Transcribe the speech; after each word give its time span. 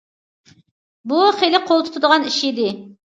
بۇ 1.11 1.19
خېلى 1.41 1.63
قول 1.67 1.85
تۇتىدىغان 1.91 2.27
ئىش 2.31 2.39
ئىدى. 2.49 2.67